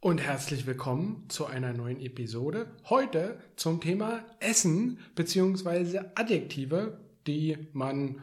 und 0.00 0.18
herzlich 0.18 0.66
willkommen 0.66 1.24
zu 1.28 1.46
einer 1.46 1.72
neuen 1.72 2.00
Episode. 2.00 2.66
Heute 2.88 3.40
zum 3.56 3.80
Thema 3.80 4.24
Essen 4.38 5.00
bzw. 5.16 6.00
Adjektive, 6.14 7.00
die 7.26 7.68
man 7.72 8.22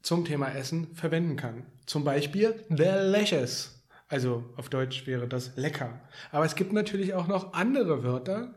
zum 0.00 0.24
Thema 0.24 0.48
Essen 0.48 0.94
verwenden 0.94 1.36
kann. 1.36 1.66
Zum 1.84 2.04
Beispiel 2.04 2.64
delicious. 2.70 3.84
Also 4.08 4.44
auf 4.56 4.70
Deutsch 4.70 5.06
wäre 5.06 5.28
das 5.28 5.56
lecker. 5.56 6.00
Aber 6.32 6.46
es 6.46 6.54
gibt 6.54 6.72
natürlich 6.72 7.12
auch 7.12 7.28
noch 7.28 7.52
andere 7.52 8.02
Wörter, 8.02 8.54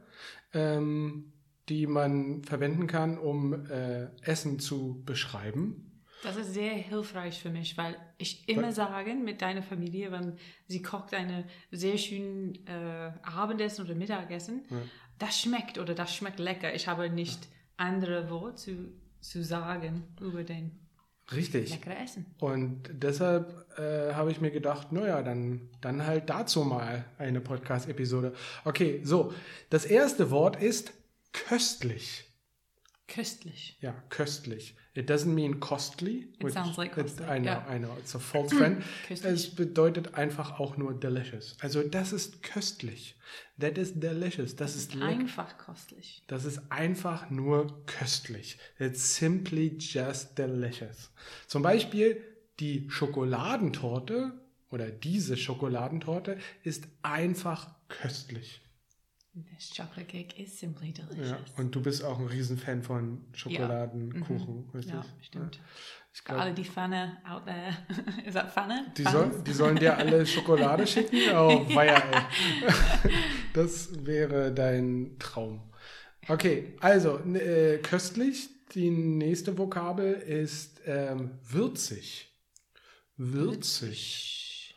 ähm, 0.54 1.34
die 1.68 1.86
man 1.86 2.44
verwenden 2.44 2.88
kann, 2.88 3.18
um 3.18 3.66
äh, 3.66 4.08
Essen 4.22 4.60
zu 4.60 5.04
beschreiben. 5.06 5.93
Das 6.24 6.38
ist 6.38 6.54
sehr 6.54 6.74
hilfreich 6.74 7.42
für 7.42 7.50
mich, 7.50 7.78
weil 7.78 7.98
ich 8.18 8.48
immer 8.48 8.72
sage 8.72 9.14
mit 9.14 9.42
deiner 9.42 9.62
Familie, 9.62 10.12
wenn 10.12 10.38
sie 10.68 10.82
kocht 10.82 11.14
eine 11.14 11.46
sehr 11.72 11.98
schön 11.98 12.66
äh, 12.66 13.12
Abendessen 13.24 13.86
oder 13.86 13.94
Mittagessen, 13.94 14.64
ja. 14.70 14.78
das 15.20 15.42
schmeckt 15.42 15.78
oder 15.78 15.94
das 15.94 16.16
schmeckt 16.16 16.40
lecker. 16.40 16.74
Ich 16.74 16.88
habe 16.88 17.10
nicht 17.10 17.48
andere 17.76 18.30
Worte 18.30 18.56
zu, 18.56 18.94
zu 19.20 19.44
sagen 19.44 20.04
über 20.22 20.44
den 20.44 20.72
Richtig. 21.32 21.72
leckere 21.72 21.98
Essen. 21.98 22.26
Und 22.40 22.90
deshalb 22.92 23.66
äh, 23.78 24.14
habe 24.14 24.32
ich 24.32 24.42
mir 24.42 24.52
gedacht, 24.52 24.92
naja, 24.92 25.22
dann, 25.24 25.70
dann 25.82 26.06
halt 26.06 26.30
dazu 26.30 26.64
mal 26.64 27.06
eine 27.18 27.42
Podcast-Episode. 27.42 28.34
Okay, 28.66 29.02
so. 29.04 29.34
Das 29.70 29.86
erste 29.86 30.32
Wort 30.32 30.62
ist 30.62 30.94
köstlich. 31.32 32.26
Köstlich. 33.08 33.78
Ja, 33.82 33.94
köstlich. 34.10 34.76
It 34.96 35.10
doesn't 35.10 35.34
mean 35.34 35.60
costly. 35.60 36.28
It 36.40 36.54
sounds 36.54 36.78
like 36.78 36.94
costly. 36.94 37.26
I 37.26 37.40
know, 37.40 37.52
yeah. 37.52 37.76
I 37.76 37.80
know. 37.80 37.92
It's 37.98 38.14
a 38.14 38.20
false 38.20 38.54
friend. 38.58 38.84
es 39.10 39.56
bedeutet 39.56 40.14
einfach 40.14 40.60
auch 40.60 40.78
nur 40.78 40.94
delicious. 40.94 41.56
Also 41.62 41.82
das 41.82 42.14
ist 42.14 42.44
köstlich. 42.44 43.16
That 43.60 43.80
is 43.80 44.00
delicious. 44.00 44.56
Das, 44.56 44.74
das 44.74 44.76
ist, 44.76 44.96
ist 44.96 45.02
einfach 45.02 45.58
köstlich. 45.58 46.24
Das 46.28 46.46
ist 46.46 46.62
einfach 46.70 47.32
nur 47.32 47.86
köstlich. 47.88 48.60
It's 48.78 49.16
simply 49.16 49.76
just 49.80 50.38
delicious. 50.38 51.12
Zum 51.48 51.64
Beispiel 51.64 52.22
die 52.60 52.88
Schokoladentorte 52.90 54.34
oder 54.70 54.92
diese 54.92 55.38
Schokoladentorte 55.38 56.38
ist 56.64 56.88
einfach 57.02 57.74
köstlich. 57.88 58.63
This 59.36 59.72
chocolate 59.72 60.08
cake 60.08 60.40
is 60.40 60.60
simply 60.60 60.92
delicious. 60.92 61.32
Ja, 61.32 61.40
und 61.58 61.74
du 61.74 61.82
bist 61.82 62.04
auch 62.04 62.20
ein 62.20 62.28
Riesenfan 62.28 62.84
von 62.84 63.26
Schokoladenkuchen, 63.34 64.70
ja. 64.74 64.80
Mhm. 64.80 64.90
Ja, 64.90 65.06
stimmt. 65.22 65.60
Ich 66.14 66.24
glaub, 66.24 66.40
alle 66.40 66.54
die 66.54 66.64
Pfanne 66.64 67.18
out 67.28 67.46
there. 67.46 67.76
Ist 68.28 68.36
das 68.36 68.54
Pfanne? 68.54 68.94
Die, 68.96 69.04
soll, 69.04 69.44
die 69.44 69.54
sollen 69.54 69.78
dir 69.78 69.98
alle 69.98 70.24
Schokolade 70.28 70.86
schicken? 70.86 71.18
Oh, 71.34 71.66
weia, 71.74 71.98
ey. 71.98 72.22
Das 73.54 74.06
wäre 74.06 74.54
dein 74.54 75.16
Traum. 75.18 75.62
Okay, 76.28 76.76
also 76.80 77.18
äh, 77.20 77.80
köstlich. 77.80 78.50
Die 78.76 78.90
nächste 78.90 79.58
Vokabel 79.58 80.14
ist 80.14 80.82
ähm, 80.86 81.40
würzig. 81.44 82.32
Würzig. 83.18 84.76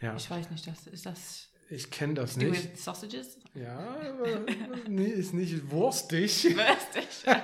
Ja. 0.00 0.16
Ich 0.16 0.30
weiß 0.30 0.50
nicht, 0.50 0.66
das 0.66 0.86
ist 0.86 1.06
das 1.06 1.48
ich 1.70 1.90
kenne 1.90 2.14
das 2.14 2.34
Do 2.34 2.46
nicht. 2.46 2.72
With 2.72 2.84
sausages? 2.84 3.38
Ja, 3.54 3.78
aber 3.78 4.40
nee, 4.88 5.06
ist 5.06 5.34
nicht 5.34 5.70
wurstig. 5.70 6.44
Wurstig. 6.56 7.08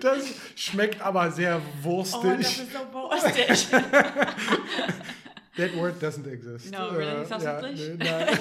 Das 0.00 0.24
schmeckt 0.56 1.00
aber 1.00 1.30
sehr 1.30 1.62
wurstig. 1.82 2.20
Oh, 2.24 2.36
das 2.36 2.58
ist 2.58 2.72
so 2.72 2.92
wurstig. 2.92 3.68
That 5.56 5.76
word 5.76 6.02
doesn't 6.02 6.26
exist. 6.26 6.72
No, 6.72 6.88
really? 6.88 7.24
Sausage? 7.24 7.96
Ja, 7.96 7.96
nee, 7.96 8.04
nein. 8.04 8.38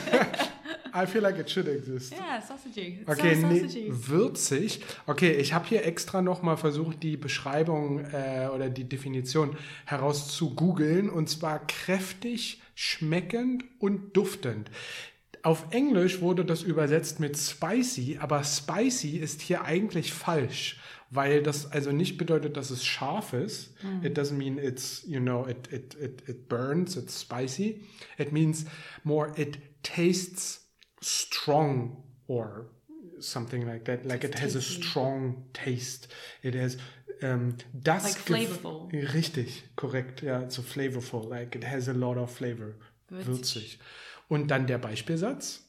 I 0.94 1.06
feel 1.06 1.22
like 1.22 1.38
it 1.38 1.50
should 1.50 1.68
exist. 1.68 2.14
Yeah, 2.14 2.42
sausage. 2.42 3.00
Okay, 3.06 3.36
so 3.36 3.48
nee, 3.48 3.88
würzig. 3.90 4.82
Okay, 5.08 5.34
ich 5.34 5.54
habe 5.54 5.68
hier 5.68 5.86
extra 5.86 6.22
nochmal 6.22 6.58
versucht, 6.58 7.04
die 7.04 7.18
Beschreibung 7.18 8.00
äh, 8.00 8.50
oder 8.54 8.70
die 8.70 8.86
Definition 8.86 9.56
heraus 9.86 10.36
zu 10.36 10.54
googeln. 10.54 11.10
Und 11.10 11.30
zwar 11.30 11.66
kräftig, 11.68 12.62
schmeckend 12.82 13.64
und 13.80 14.18
duftend. 14.18 14.72
Auf 15.44 15.68
Englisch 15.70 16.20
wurde 16.22 16.44
das 16.44 16.64
übersetzt 16.64 17.20
mit 17.20 17.38
spicy, 17.38 18.18
aber 18.20 18.44
spicy 18.44 19.18
ist 19.18 19.42
hier 19.42 19.64
eigentlich 19.64 20.14
falsch, 20.14 20.80
weil 21.12 21.44
das 21.44 21.72
also 21.72 21.92
nicht 21.92 22.18
bedeutet, 22.18 22.58
dass 22.58 22.72
es 22.72 22.84
scharf 22.84 23.34
ist. 23.34 23.76
Mm. 23.84 24.06
It 24.06 24.18
doesn't 24.18 24.34
mean 24.34 24.58
it's, 24.58 25.04
you 25.06 25.20
know, 25.20 25.48
it, 25.48 25.72
it, 25.72 25.96
it, 25.96 26.28
it 26.28 26.50
burns, 26.50 26.98
it's 26.98 27.20
spicy. 27.20 27.84
It 28.18 28.32
means 28.32 28.66
more, 29.04 29.32
it 29.36 29.60
tastes 29.84 30.68
strong 31.02 32.04
or 32.28 32.72
something 33.20 33.66
like 33.68 33.86
that. 33.86 34.06
Like 34.06 34.24
it 34.24 34.40
has 34.40 34.56
a 34.56 34.62
strong 34.62 35.44
taste. 35.54 36.08
It 36.42 36.56
has 36.56 36.78
um, 37.22 37.56
das 37.74 38.04
like 38.04 38.16
flavorful. 38.16 38.90
Richtig, 38.92 39.64
korrekt. 39.76 40.22
Ja, 40.22 40.50
so 40.50 40.62
flavorful. 40.62 41.28
Like 41.28 41.56
it 41.56 41.66
has 41.68 41.88
a 41.88 41.94
lot 41.94 42.18
of 42.18 42.36
flavor. 42.36 42.74
Würzig. 43.10 43.28
Würzig. 43.28 43.80
Und 44.28 44.48
dann 44.50 44.68
der 44.68 44.78
Beispielsatz. 44.78 45.68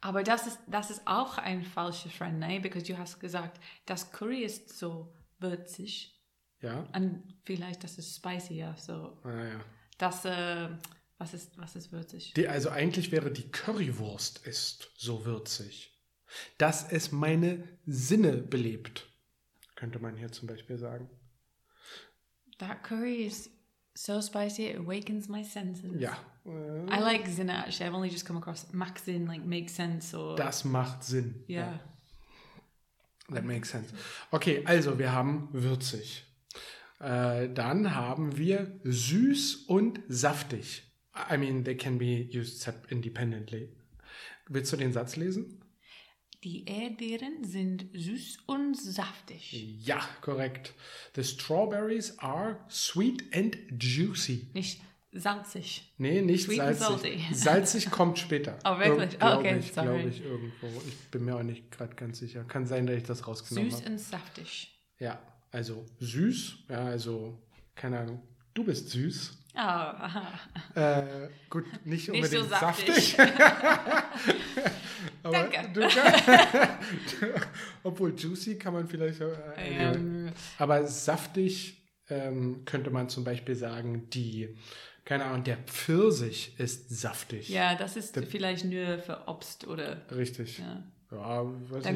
Aber 0.00 0.22
das 0.22 0.46
ist, 0.46 0.58
das 0.66 0.90
ist 0.90 1.02
auch 1.06 1.38
ein 1.38 1.64
falscher 1.64 2.10
Friend, 2.10 2.38
ne? 2.38 2.60
Because 2.60 2.86
du 2.86 2.96
hast 2.96 3.18
gesagt, 3.18 3.60
das 3.86 4.12
Curry 4.12 4.44
ist 4.44 4.78
so 4.78 5.12
würzig. 5.38 6.16
Ja. 6.60 6.88
Und 6.94 7.22
vielleicht 7.44 7.84
das 7.84 7.98
ist 7.98 8.16
spicy, 8.16 8.54
ja. 8.54 8.76
So. 8.76 9.18
Ah, 9.24 9.44
ja. 9.44 9.60
Das, 9.98 10.24
äh, 10.24 10.68
was 11.18 11.34
ist, 11.34 11.56
was 11.58 11.76
ist 11.76 11.92
würzig? 11.92 12.34
Die, 12.34 12.48
also 12.48 12.70
eigentlich 12.70 13.10
wäre 13.12 13.30
die 13.30 13.50
Currywurst 13.50 14.46
ist 14.46 14.90
so 14.96 15.24
würzig, 15.24 15.92
dass 16.58 16.90
es 16.90 17.12
meine 17.12 17.66
Sinne 17.86 18.36
belebt, 18.36 19.06
könnte 19.76 19.98
man 19.98 20.16
hier 20.16 20.32
zum 20.32 20.48
Beispiel 20.48 20.78
sagen. 20.78 21.08
That 22.58 22.82
curry 22.82 23.26
is 23.26 23.50
so 23.94 24.20
spicy 24.20 24.70
it 24.70 24.78
awakens 24.78 25.28
my 25.28 25.44
senses. 25.44 26.00
Ja. 26.00 26.16
I 26.44 27.00
like 27.00 27.26
Sinne 27.26 27.64
actually. 27.64 27.88
I've 27.88 27.94
only 27.94 28.10
just 28.10 28.26
come 28.26 28.38
across 28.38 28.72
macht 28.72 29.04
Sinn, 29.04 29.26
like 29.26 29.44
makes 29.44 29.74
sense 29.74 30.16
or. 30.16 30.36
Das 30.36 30.64
macht 30.64 31.04
Sinn. 31.04 31.44
Yeah. 31.48 31.72
Ja. 31.72 31.80
That 33.34 33.44
makes 33.44 33.70
sense. 33.70 33.92
Okay, 34.30 34.62
also 34.64 34.98
wir 34.98 35.12
haben 35.12 35.48
würzig. 35.52 36.24
Äh, 37.00 37.48
dann 37.50 37.94
haben 37.94 38.38
wir 38.38 38.78
süß 38.84 39.66
und 39.66 40.00
saftig. 40.08 40.84
I 41.30 41.36
mean, 41.36 41.64
they 41.64 41.76
can 41.76 41.98
be 41.98 42.28
used 42.32 42.72
independently. 42.88 43.68
Willst 44.48 44.72
du 44.72 44.76
den 44.76 44.92
Satz 44.92 45.16
lesen? 45.16 45.60
Die 46.44 46.64
Erdbeeren 46.66 47.44
sind 47.44 47.86
süß 47.94 48.38
und 48.46 48.76
saftig. 48.76 49.52
Ja, 49.84 50.00
korrekt. 50.20 50.74
The 51.14 51.24
strawberries 51.24 52.18
are 52.18 52.58
sweet 52.68 53.24
and 53.34 53.56
juicy. 53.78 54.46
Nicht 54.52 54.80
salzig. 55.12 55.92
Nee, 55.98 56.20
nicht 56.22 56.44
Sweet 56.44 56.76
salzig. 56.76 57.24
Salzig 57.32 57.90
kommt 57.90 58.18
später. 58.18 58.58
Oh, 58.64 58.78
wirklich? 58.78 59.14
Ir 59.14 59.18
oh, 59.22 59.38
okay, 59.38 59.58
ich, 59.58 59.72
sorry. 59.72 59.86
Glaube 59.86 60.08
ich 60.08 60.20
irgendwo. 60.22 60.66
Ich 60.86 61.10
bin 61.10 61.24
mir 61.24 61.36
auch 61.36 61.42
nicht 61.42 61.70
gerade 61.70 61.94
ganz 61.94 62.18
sicher. 62.18 62.44
Kann 62.44 62.66
sein, 62.66 62.86
dass 62.86 62.96
ich 62.96 63.04
das 63.04 63.26
rausgenommen 63.26 63.72
habe. 63.72 63.82
Süß 63.82 63.90
und 63.90 63.98
saftig. 63.98 64.78
Ja, 64.98 65.18
also 65.50 65.84
süß. 66.00 66.58
Ja, 66.68 66.84
also, 66.84 67.38
keine 67.74 68.00
Ahnung. 68.00 68.22
Du 68.54 68.64
bist 68.64 68.90
süß. 68.90 69.38
Oh. 69.58 70.78
Äh, 70.78 71.02
gut, 71.48 71.64
nicht 71.86 72.10
unbedingt 72.10 72.30
nicht 72.32 72.42
so 72.42 72.48
saftig. 72.48 73.16
Aber 75.22 75.32
Danke. 75.32 75.68
Du, 75.72 75.80
obwohl 77.82 78.14
juicy 78.14 78.58
kann 78.58 78.74
man 78.74 78.86
vielleicht. 78.86 79.20
Äh, 79.20 79.26
Ähm. 79.56 80.30
aber 80.58 80.86
saftig 80.86 81.82
ähm, 82.08 82.64
könnte 82.64 82.90
man 82.90 83.08
zum 83.08 83.24
Beispiel 83.24 83.56
sagen, 83.56 84.08
die, 84.10 84.56
keine 85.04 85.24
Ahnung, 85.24 85.42
der 85.44 85.56
Pfirsich 85.58 86.54
ist 86.58 86.90
saftig. 86.90 87.48
Ja, 87.48 87.74
das 87.74 87.96
ist 87.96 88.16
vielleicht 88.28 88.64
nur 88.66 88.98
für 88.98 89.26
Obst 89.26 89.66
oder. 89.66 90.02
Richtig. 90.14 90.58
Ja. 90.58 90.82
Ja, 91.10 91.42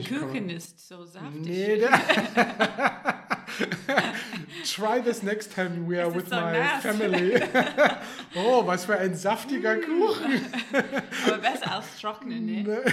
Kuchen 0.09 0.47
man- 0.47 0.51
ist 0.51 0.89
so 0.89 1.05
saftig. 1.05 1.41
Nee, 1.43 1.77
der 1.79 1.91
Try 4.65 5.01
this 5.01 5.23
next 5.23 5.53
time 5.53 5.87
we 5.87 5.99
are 6.01 6.11
with 6.15 6.29
so 6.29 6.37
my 6.37 6.53
nass. 6.53 6.83
family. 6.83 7.43
oh, 8.37 8.67
was 8.67 8.85
für 8.85 8.99
ein 8.99 9.15
saftiger 9.15 9.77
Kuchen. 9.77 10.41
Aber 11.27 11.39
besser 11.39 11.73
als 11.73 11.99
trocknen, 12.01 12.45
ne? 12.47 12.85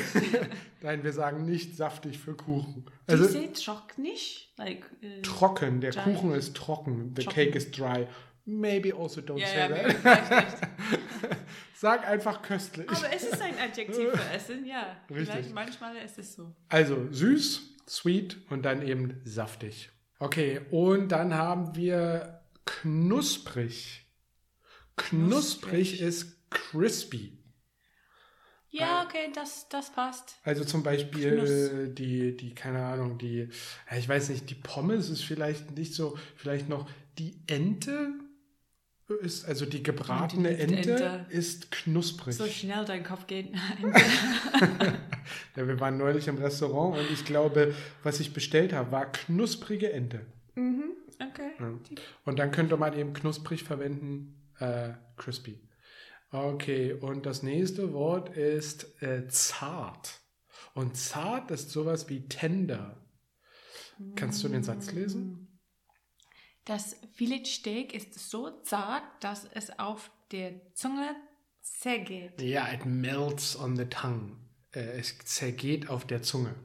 Nein, 0.82 1.04
wir 1.04 1.14
sagen 1.14 1.46
nicht 1.46 1.76
saftig 1.76 2.20
für 2.20 2.36
Kuchen. 2.36 2.86
Also 3.08 3.26
you 3.26 3.30
say 3.30 3.52
trocknig? 3.54 4.54
Like, 4.58 4.86
äh, 5.02 5.22
trocken, 5.22 5.82
der 5.82 5.92
Dry. 5.92 6.04
Kuchen 6.04 6.34
ist 6.34 6.56
trocken. 6.56 7.14
The 7.16 7.24
Trocken. 7.24 7.36
cake 7.36 7.56
is 7.56 7.72
dry. 7.72 8.08
Maybe 8.46 8.96
also 8.96 9.20
don't 9.22 9.40
ja, 9.40 9.48
say 9.48 9.70
ja, 9.70 9.94
that. 10.04 10.68
Sag 11.74 12.08
einfach 12.08 12.42
köstlich. 12.42 12.90
Aber 12.90 13.14
es 13.14 13.24
ist 13.24 13.42
ein 13.42 13.54
Adjektiv 13.60 14.10
für 14.10 14.34
Essen, 14.34 14.66
ja. 14.66 14.96
Richtig. 15.10 15.30
Vielleicht 15.30 15.54
manchmal 15.54 15.98
ist 15.98 16.18
es 16.18 16.34
so. 16.34 16.56
Also 16.70 17.12
süß, 17.12 17.76
sweet 17.88 18.38
und 18.50 18.64
dann 18.64 18.82
eben 18.82 19.22
saftig. 19.26 19.92
Okay, 20.20 20.62
und 20.72 21.10
dann 21.10 21.34
haben 21.34 21.76
wir 21.76 22.42
knusprig. 22.66 24.06
Knusprig 24.96 25.98
Knusprig. 25.98 26.02
ist 26.02 26.50
crispy. 26.50 27.38
Ja, 28.70 29.04
okay, 29.04 29.32
das, 29.34 29.70
das 29.70 29.92
passt. 29.92 30.38
Also 30.44 30.66
zum 30.66 30.84
Beispiel 30.84 31.94
die, 31.94 32.36
die, 32.36 32.54
keine 32.54 32.84
Ahnung, 32.86 33.18
die, 33.18 33.50
ich 33.98 34.10
weiß 34.10 34.30
nicht, 34.30 34.50
die 34.50 34.56
Pommes 34.56 35.10
ist 35.10 35.24
vielleicht 35.24 35.72
nicht 35.72 35.94
so, 35.94 36.18
vielleicht 36.36 36.68
noch 36.68 36.90
die 37.18 37.40
Ente 37.48 38.14
ist, 39.16 39.46
also 39.46 39.66
die 39.66 39.84
gebratene 39.84 40.54
die 40.54 40.62
Ente, 40.62 40.92
Ente. 40.92 41.26
ist 41.30 41.72
knusprig. 41.72 42.36
So 42.36 42.46
schnell 42.46 42.84
dein 42.86 43.04
Kopf 43.04 43.28
geht. 43.28 43.54
ja, 45.56 45.68
wir 45.68 45.80
waren 45.80 45.98
neulich 45.98 46.28
im 46.28 46.38
Restaurant 46.38 46.98
und 46.98 47.10
ich 47.12 47.24
glaube, 47.24 47.74
was 48.04 48.20
ich 48.20 48.34
bestellt 48.34 48.74
habe, 48.74 48.92
war 48.92 49.12
knusprige 49.12 49.92
Ente. 49.92 50.26
mhm, 50.56 50.92
okay. 51.16 51.52
Ja. 51.60 51.74
Und 52.26 52.40
dann 52.40 52.52
könnte 52.52 52.78
man 52.78 52.98
eben 52.98 53.14
knusprig 53.14 53.64
verwenden, 53.64 54.52
äh, 54.60 54.90
crispy. 55.16 55.62
Okay, 56.32 56.94
und 56.94 57.26
das 57.26 57.44
nächste 57.44 57.94
Wort 57.94 58.36
ist 58.36 59.02
äh, 59.02 59.28
zart. 59.30 60.20
Und 60.74 60.98
zart 60.98 61.50
ist 61.52 61.72
sowas 61.72 62.10
wie 62.10 62.28
tender. 62.28 63.02
Kannst 64.16 64.44
du 64.44 64.50
den 64.50 64.64
Satz 64.64 64.92
lesen? 64.92 65.47
Das 66.68 66.98
Filetsteak 67.14 67.94
ist 67.94 68.30
so 68.30 68.50
zart, 68.64 69.04
dass 69.22 69.48
es 69.54 69.80
auf 69.80 70.12
der 70.32 70.52
Zunge 70.74 71.16
zergeht. 71.62 72.42
Ja, 72.42 72.72
it 72.74 72.86
melts 72.86 73.58
on 73.58 73.78
the 73.78 73.86
tongue. 73.86 74.36
Äh, 74.74 75.00
es 75.00 75.18
zergeht 75.20 75.90
auf 75.90 76.06
der 76.06 76.22
Zunge. 76.24 76.56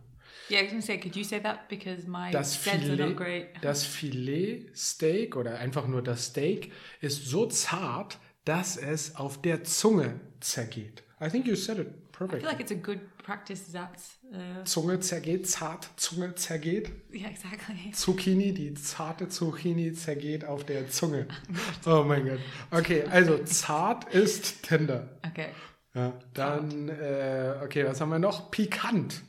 Yeah, 0.51 0.63
I 0.63 0.65
was 0.67 0.73
to 0.73 0.81
say, 0.81 0.99
could 0.99 1.15
you 1.15 1.23
say 1.23 1.41
that? 1.41 1.69
Because 1.69 2.09
my 2.09 2.33
Das 2.33 2.61
Zeds 2.61 2.89
are 2.89 2.97
not 2.97 2.99
Filet, 2.99 3.15
great. 3.15 3.47
das 3.63 3.87
Filetsteak 3.87 5.37
oder 5.37 5.59
einfach 5.61 5.87
nur 5.87 6.03
das 6.03 6.27
Steak 6.27 6.73
ist 7.01 7.25
so 7.27 7.47
zart, 7.47 8.19
dass 8.45 8.77
es 8.77 9.17
auf 9.17 9.41
der 9.41 9.65
Zunge 9.65 10.21
zergeht. 10.41 11.03
I 11.21 11.29
think 11.29 11.47
you 11.47 11.55
said 11.55 11.79
it 11.79 11.89
I 11.89 12.25
perfect. 12.25 12.43
feel 12.43 12.51
like 12.51 12.61
it's 12.61 12.73
a 12.73 12.77
good 12.77 13.01
practice 13.19 13.71
Satz. 13.71 14.19
Uh, 14.33 14.65
Zunge 14.65 15.01
zergeht, 15.01 15.49
zart, 15.49 15.89
Zunge 15.97 16.35
zergeht. 16.35 16.91
yeah, 17.13 17.29
exactly. 17.29 17.93
Zucchini, 17.93 18.53
die 18.53 18.75
zarte 18.75 19.29
Zucchini 19.29 19.93
zergeht 19.93 20.45
auf 20.45 20.65
der 20.65 20.89
Zunge. 20.89 21.27
Oh 21.87 22.05
mein 22.07 22.27
Gott. 22.27 22.39
Okay, 22.71 23.05
also 23.05 23.39
zart 23.45 24.13
ist 24.15 24.63
tender. 24.63 25.09
Okay. 25.27 25.49
Ja, 25.95 26.13
dann, 26.33 26.89
äh, 26.89 27.55
okay, 27.63 27.85
was 27.85 28.01
haben 28.01 28.11
wir 28.11 28.19
noch? 28.19 28.51
Pikant. 28.51 29.23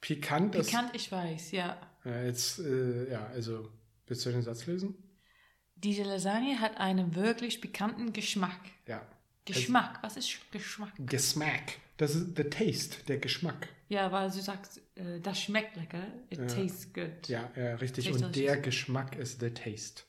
Pikant 0.00 0.54
ist. 0.54 0.70
Pikant, 0.70 0.90
ich 0.94 1.10
weiß, 1.10 1.52
ja. 1.52 1.76
Ja, 2.04 2.22
jetzt, 2.22 2.58
äh, 2.58 3.10
ja, 3.10 3.26
also, 3.34 3.70
willst 4.06 4.24
du 4.26 4.30
den 4.30 4.42
Satz 4.42 4.66
lesen? 4.66 4.94
Diese 5.82 6.02
Lasagne 6.02 6.60
hat 6.60 6.78
einen 6.78 7.14
wirklich 7.14 7.60
pikanten 7.60 8.12
Geschmack. 8.12 8.60
Ja. 8.86 9.02
Geschmack, 9.46 9.98
was 10.02 10.16
ist 10.16 10.38
Geschmack? 10.52 10.92
Geschmack. 10.98 11.78
Das 11.96 12.14
ist 12.14 12.36
the 12.36 12.44
taste, 12.44 13.02
der 13.08 13.18
Geschmack. 13.18 13.68
Ja, 13.88 14.12
weil 14.12 14.30
du 14.30 14.40
sagst, 14.40 14.80
äh, 14.94 15.20
das 15.20 15.40
schmeckt 15.42 15.76
lecker. 15.76 16.06
It 16.30 16.38
tastes 16.48 16.92
good. 16.92 17.28
Ja, 17.28 17.50
ja, 17.56 17.74
richtig. 17.76 18.04
Tastes 18.04 18.22
Und 18.22 18.34
delicious. 18.36 18.54
der 18.54 18.62
Geschmack 18.62 19.16
ist 19.16 19.40
the 19.40 19.50
taste. 19.50 20.02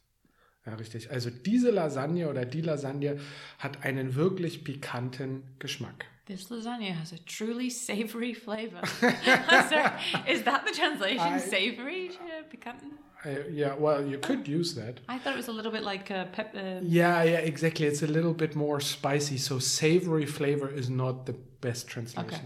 Ja, 0.66 0.76
richtig. 0.76 1.10
Also 1.10 1.30
diese 1.30 1.72
Lasagne 1.72 2.30
oder 2.30 2.46
die 2.46 2.62
Lasagne 2.62 3.20
hat 3.58 3.84
einen 3.84 4.16
wirklich 4.16 4.64
pikanten 4.64 5.44
Geschmack. 5.58 6.06
This 6.28 6.50
lasagna 6.50 6.94
has 7.00 7.12
a 7.14 7.18
truly 7.26 7.70
savory 7.70 8.36
flavor. 8.36 8.82
so, 9.00 10.32
is 10.32 10.44
that 10.44 10.64
the 10.68 10.74
translation? 10.74 11.34
I- 11.34 11.40
savory? 11.40 12.10
Uh, 12.10 12.48
pikanten? 12.50 12.92
Uh, 13.24 13.30
yeah, 13.52 13.76
well, 13.78 14.04
you 14.04 14.18
could 14.18 14.48
use 14.48 14.74
that. 14.76 15.00
I 15.08 15.20
thought 15.20 15.34
it 15.34 15.38
was 15.38 15.48
a 15.48 15.52
little 15.52 15.72
bit 15.72 15.84
like 15.84 16.10
uh, 16.10 16.26
pep. 16.32 16.56
Uh, 16.56 16.80
Yeah, 16.82 17.24
yeah, 17.24 17.40
exactly. 17.40 17.86
It's 17.86 18.02
a 18.02 18.08
little 18.08 18.34
bit 18.34 18.56
more 18.56 18.80
spicy. 18.80 19.38
So 19.38 19.60
savory 19.60 20.26
flavor 20.26 20.68
is 20.70 20.90
not 20.90 21.26
the 21.28 21.34
best 21.62 21.88
translation. 21.88 22.28
Okay. 22.34 22.42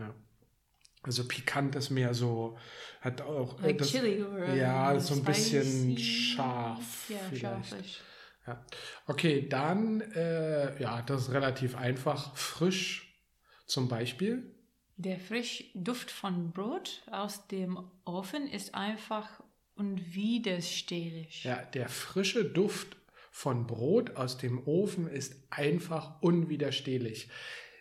Ja. 0.00 0.14
Also 1.04 1.22
pikant 1.24 1.76
ist 1.76 1.90
mehr 1.90 2.14
so, 2.14 2.56
hat 3.00 3.20
auch. 3.22 3.62
like 3.62 3.78
das, 3.78 3.90
chili 3.90 4.20
or 4.22 4.48
uh, 4.48 4.54
ja, 4.56 4.98
so 4.98 5.14
ein 5.14 5.22
bisschen 5.22 5.96
scharf 5.98 7.08
Yeah, 7.10 7.18
vielleicht. 7.28 7.40
scharfish. 7.68 8.00
Ja. 8.46 8.64
Okay, 9.06 9.48
dann, 9.48 10.00
äh, 10.00 10.82
ja, 10.82 11.02
das 11.02 11.22
ist 11.28 11.32
relativ 11.32 11.76
einfach. 11.76 12.34
Frisch 12.36 13.14
zum 13.66 13.86
Beispiel. 13.88 14.42
Der 14.96 15.20
Frischduft 15.20 16.10
von 16.10 16.50
Brot 16.50 17.02
aus 17.10 17.46
dem 17.46 17.78
Ofen 18.04 18.48
ist 18.48 18.74
einfach 18.74 19.28
unwiderstehlich. 19.78 21.44
Ja, 21.44 21.62
der 21.62 21.88
frische 21.88 22.44
Duft 22.44 22.96
von 23.30 23.66
Brot 23.66 24.16
aus 24.16 24.36
dem 24.36 24.66
Ofen 24.66 25.08
ist 25.08 25.36
einfach 25.50 26.20
unwiderstehlich. 26.20 27.28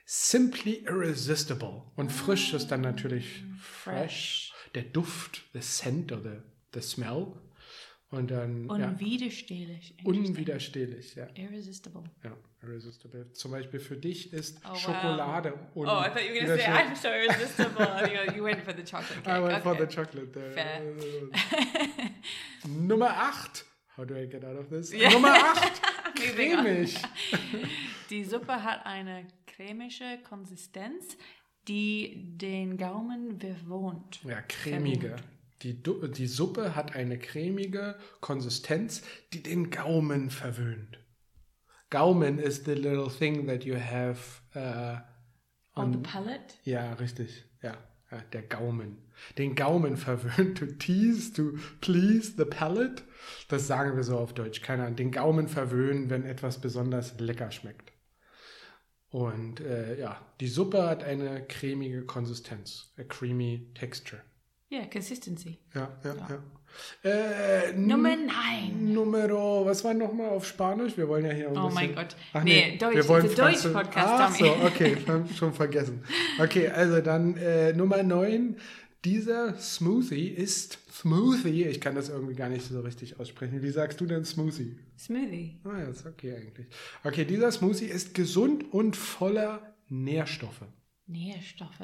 Simply 0.05 0.85
irresistible. 0.85 1.83
Und 1.95 2.11
frisch 2.11 2.53
ist 2.53 2.67
dann 2.67 2.81
natürlich 2.81 3.43
fresh. 3.59 4.53
Der 4.75 4.83
Duft, 4.83 5.43
the 5.53 5.61
scent 5.61 6.11
oder 6.11 6.43
the 6.73 6.81
smell. 6.81 7.33
Und 8.09 8.31
dann, 8.31 8.69
ja, 8.69 8.87
Unwiderstehlich. 8.87 9.93
unwiderstehlich, 10.05 11.15
ja. 11.15 11.27
Irresistible. 11.35 12.03
Ja, 12.23 12.37
irresistible. 12.63 13.29
Zum 13.33 13.51
Beispiel 13.51 13.81
für 13.81 13.97
dich 13.97 14.31
ist 14.31 14.61
Oh, 14.63 14.69
wow. 14.69 14.77
Schokolade 14.77 15.53
Oh, 15.75 15.83
I 15.83 15.85
thought 15.85 16.21
you 16.23 16.33
were 16.33 16.45
going 16.45 16.57
to 16.57 16.63
say, 16.63 16.67
I'm 16.67 16.95
so 16.95 17.09
irresistible. 17.09 18.35
you, 18.35 18.43
went 18.45 18.63
for 18.63 18.73
the 18.73 18.83
chocolate 18.83 19.21
cake. 19.23 19.27
I 19.27 19.41
went 19.41 19.61
for 19.61 19.73
okay. 19.73 19.85
the 19.85 19.93
chocolate 19.93 20.31
there. 20.31 20.51
Fair. 20.51 20.81
Nummer 22.65 23.09
8. 23.09 23.65
How 23.97 24.05
do 24.05 24.15
I 24.15 24.25
get 24.25 24.45
out 24.45 24.55
of 24.55 24.69
this? 24.69 24.93
Ja. 24.93 25.09
Nummer 25.09 25.33
8. 25.33 25.81
Moving 26.17 26.53
on. 26.53 26.63
Cremig. 26.63 26.95
Die 28.09 28.23
Suppe 28.23 28.63
hat 28.63 28.85
eine 28.85 29.27
cremische 29.47 30.19
Konsistenz, 30.23 31.17
die 31.67 32.37
den 32.37 32.77
Gaumen 32.77 33.37
bewohnt. 33.37 34.21
Ja, 34.23 34.41
cremige. 34.43 35.17
Die, 35.63 35.81
die 35.81 36.27
Suppe 36.27 36.75
hat 36.75 36.95
eine 36.95 37.17
cremige 37.17 37.95
Konsistenz, 38.21 39.01
die 39.33 39.41
den 39.41 39.71
Gaumen 39.71 40.29
verwöhnt. 40.29 40.99
Gaumen 41.89 42.37
is 42.37 42.63
the 42.65 42.73
little 42.73 43.09
thing 43.09 43.47
that 43.47 43.63
you 43.63 43.75
have. 43.75 44.41
Uh, 44.55 44.99
On 45.79 45.93
the 45.93 45.99
palate. 45.99 46.55
ja, 46.63 46.93
richtig. 46.93 47.45
Ja, 47.61 47.77
ja, 48.11 48.21
der 48.33 48.43
Gaumen. 48.43 48.97
Den 49.37 49.55
Gaumen 49.55 49.97
verwöhnt. 49.97 50.57
To 50.59 50.65
tease, 50.65 51.33
to 51.33 51.53
please 51.81 52.33
the 52.37 52.45
palate. 52.45 53.03
Das 53.47 53.67
sagen 53.67 53.95
wir 53.95 54.03
so 54.03 54.17
auf 54.17 54.33
Deutsch. 54.33 54.61
Keine 54.61 54.83
Ahnung. 54.83 54.95
Den 54.95 55.11
Gaumen 55.11 55.47
verwöhnen, 55.47 56.09
wenn 56.09 56.23
etwas 56.23 56.59
besonders 56.61 57.19
lecker 57.19 57.51
schmeckt. 57.51 57.93
Und 59.09 59.61
äh, 59.61 59.99
ja, 59.99 60.21
die 60.39 60.47
Suppe 60.47 60.83
hat 60.85 61.03
eine 61.03 61.45
cremige 61.47 62.05
Konsistenz. 62.05 62.93
A 62.97 63.03
creamy 63.03 63.71
texture. 63.73 64.21
Yeah, 64.71 64.85
consistency. 64.87 65.57
Ja, 65.73 65.89
ja, 66.03 66.15
ja. 66.29 66.43
Äh, 67.09 67.73
Nummer 67.73 68.11
N- 68.11 68.27
9. 68.27 68.93
Numero, 68.93 69.65
was 69.65 69.83
war 69.83 69.93
nochmal 69.93 70.29
auf 70.29 70.45
Spanisch? 70.45 70.97
Wir 70.97 71.07
wollen 71.07 71.25
ja 71.25 71.31
hier 71.31 71.47
ein 71.49 71.57
Oh 71.57 71.67
bisschen... 71.67 71.73
mein 71.73 71.95
Gott. 71.95 72.15
Ach, 72.33 72.43
Nee, 72.43 72.77
Deutsch, 72.77 72.95
wir 72.95 73.07
wollen 73.07 73.25
it's 73.25 73.39
a 73.39 73.43
Deutsch 73.49 73.57
Franzö- 73.65 73.73
Podcast, 73.73 74.07
Ach 74.09 74.35
so, 74.35 74.45
okay, 74.65 74.97
schon, 75.05 75.29
schon 75.29 75.53
vergessen. 75.53 76.03
Okay, 76.39 76.67
also 76.67 76.99
dann 77.01 77.37
äh, 77.37 77.71
Nummer 77.73 78.03
9. 78.03 78.57
Dieser 79.05 79.55
Smoothie 79.57 80.27
ist 80.27 80.77
Smoothie. 80.91 81.63
Ich 81.65 81.79
kann 81.79 81.95
das 81.95 82.09
irgendwie 82.09 82.33
gar 82.35 82.49
nicht 82.49 82.65
so 82.65 82.81
richtig 82.81 83.19
aussprechen. 83.19 83.61
Wie 83.63 83.69
sagst 83.69 84.01
du 84.01 84.05
denn 84.05 84.25
Smoothie? 84.25 84.75
Smoothie. 84.99 85.61
Ah, 85.63 85.79
ja, 85.79 85.85
ist 85.85 86.05
okay 86.05 86.35
eigentlich. 86.35 86.67
Okay, 87.05 87.23
dieser 87.23 87.51
Smoothie 87.51 87.85
ist 87.85 88.13
gesund 88.13 88.73
und 88.73 88.95
voller 88.97 89.75
Nährstoffe. 89.87 90.65
Nährstoffe. 91.05 91.79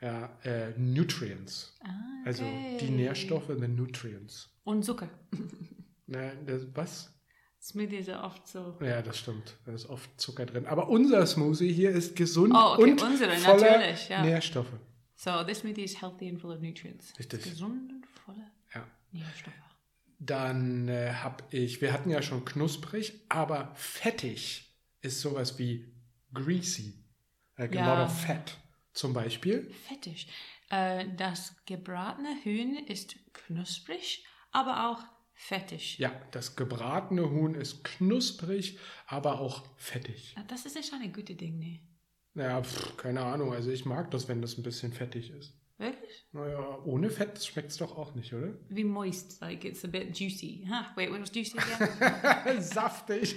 Ja, 0.00 0.30
äh, 0.44 0.70
Nutrients. 0.78 1.76
Ah, 1.82 1.88
Also 2.24 2.44
die 2.44 2.74
okay. 2.76 2.90
Nährstoffe, 2.90 3.48
the 3.58 3.66
Nutrients. 3.68 4.48
Und 4.64 4.84
Zucker. 4.84 5.08
Na, 6.06 6.32
das, 6.46 6.66
was? 6.74 7.12
Smoothies 7.60 8.06
sind 8.06 8.16
oft 8.16 8.46
so. 8.46 8.76
Ja, 8.80 9.02
das 9.02 9.18
stimmt. 9.18 9.56
Da 9.66 9.72
ist 9.72 9.86
oft 9.88 10.08
Zucker 10.20 10.46
drin. 10.46 10.66
Aber 10.66 10.88
unser 10.88 11.26
Smoothie 11.26 11.72
hier 11.72 11.90
ist 11.90 12.14
gesund 12.14 12.52
Oh, 12.54 12.74
okay, 12.74 12.82
und 12.92 13.02
unsere, 13.02 13.36
voller 13.36 13.92
ja. 14.08 14.22
Nährstoffe. 14.22 14.72
So, 15.16 15.42
this 15.42 15.58
smoothie 15.60 15.82
is 15.82 16.00
healthy 16.00 16.28
and 16.28 16.40
full 16.40 16.52
of 16.52 16.60
nutrients. 16.60 17.12
Richtig. 17.18 17.42
Gesund 17.42 17.90
und 17.92 18.06
voller 18.24 18.50
Ja. 18.72 18.86
Nährstoffe. 19.10 19.54
Dann 20.20 20.88
äh, 20.88 21.12
habe 21.14 21.42
ich, 21.50 21.80
wir 21.80 21.92
hatten 21.92 22.10
ja 22.10 22.22
schon 22.22 22.44
knusprig, 22.44 23.20
aber 23.28 23.72
fettig 23.74 24.72
ist 25.00 25.20
sowas 25.20 25.58
wie 25.58 25.92
greasy. 26.32 26.94
Like 27.56 27.72
a 27.72 27.74
Ja. 27.74 28.00
lot 28.02 28.06
of 28.08 28.20
fat 28.20 28.56
zum 28.98 29.12
Beispiel. 29.12 29.70
Fettig. 29.88 30.28
Äh, 30.70 31.06
das 31.16 31.54
gebratene 31.66 32.36
Huhn 32.44 32.76
ist 32.86 33.16
knusprig, 33.32 34.24
aber 34.52 34.90
auch 34.90 35.02
fettig. 35.34 35.98
Ja, 35.98 36.12
das 36.32 36.56
gebratene 36.56 37.30
Huhn 37.30 37.54
ist 37.54 37.84
knusprig, 37.84 38.78
aber 39.06 39.40
auch 39.40 39.64
fettig. 39.76 40.34
Ah, 40.36 40.42
Das 40.48 40.66
ist 40.66 40.76
echt 40.76 40.92
eine 40.92 41.10
gute 41.10 41.34
Ding, 41.34 41.58
ne? 41.58 41.80
Naja, 42.34 42.62
pff, 42.62 42.96
keine 42.96 43.22
Ahnung. 43.22 43.52
Also 43.52 43.70
ich 43.70 43.84
mag 43.84 44.10
das, 44.10 44.28
wenn 44.28 44.42
das 44.42 44.58
ein 44.58 44.62
bisschen 44.62 44.92
fettig 44.92 45.30
ist. 45.30 45.54
Wirklich? 45.78 46.26
Naja, 46.32 46.78
ohne 46.84 47.08
Fett 47.08 47.42
schmeckt 47.42 47.70
es 47.70 47.76
doch 47.76 47.96
auch 47.96 48.12
nicht, 48.16 48.32
oder? 48.34 48.52
Wie 48.68 48.82
moist, 48.82 49.40
like 49.40 49.64
it's 49.64 49.84
a 49.84 49.88
bit 49.88 50.12
juicy. 50.16 50.66
Huh? 50.68 50.84
Wait, 50.96 51.08
what 51.10 51.20
was 51.20 51.30
juicy 51.30 51.56
again? 51.56 52.60
Saftig. 52.62 53.36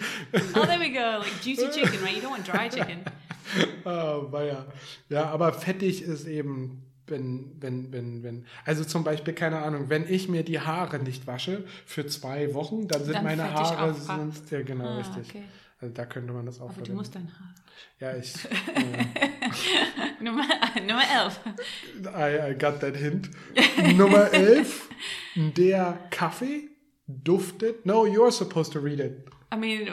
oh, 0.56 0.66
there 0.66 0.80
we 0.80 0.90
go. 0.92 1.20
Like 1.20 1.40
juicy 1.44 1.70
chicken, 1.70 2.02
right? 2.04 2.16
You 2.16 2.22
don't 2.22 2.32
want 2.32 2.48
dry 2.48 2.68
chicken. 2.76 3.04
ah, 3.86 4.44
ja. 4.44 4.66
ja, 5.10 5.26
aber 5.30 5.54
fettig 5.54 6.02
ist 6.04 6.28
eben, 6.28 6.84
wenn, 7.08 7.52
wenn, 7.60 7.92
wenn, 7.92 8.24
wenn, 8.24 8.46
also 8.66 8.84
zum 8.84 9.04
Beispiel, 9.04 9.34
keine 9.34 9.60
Ahnung, 9.60 9.90
wenn 9.90 10.08
ich 10.12 10.30
mir 10.30 10.44
die 10.44 10.60
Haare 10.60 11.00
nicht 11.00 11.28
wasche 11.28 11.66
für 11.86 12.06
zwei 12.08 12.54
Wochen, 12.54 12.88
dann 12.88 13.04
sind 13.04 13.16
Dann 13.16 13.24
meine 13.24 13.52
Haare, 13.52 13.94
sind, 13.94 14.50
ja 14.52 14.62
genau, 14.62 14.86
Ah, 14.86 14.98
richtig. 14.98 15.30
okay. 15.30 15.44
Also 15.80 15.94
da 15.96 16.06
könnte 16.06 16.32
man 16.32 16.46
das 16.46 16.60
auch 16.60 16.66
Aber 16.66 16.74
du 16.74 16.76
verwenden. 16.80 16.98
musst 16.98 17.16
dein 17.16 17.28
Haar. 17.40 17.56
Ja, 18.00 18.16
ich, 18.16 18.34
äh, 18.46 20.24
Nummer, 20.24 20.44
Nummer 20.88 21.04
11. 21.04 21.40
I, 22.06 22.52
I 22.52 22.58
got 22.58 22.80
that 22.82 22.96
hint. 22.96 23.30
Nummer 23.98 24.32
11, 24.32 24.90
der 25.36 25.98
Kaffee 26.12 26.70
duftet, 27.08 27.86
no, 27.86 28.06
you're 28.06 28.32
supposed 28.32 28.72
to 28.74 28.80
read 28.80 29.00
it. 29.00 29.26
I 29.54 29.58
mean, 29.58 29.88
äh, 29.88 29.92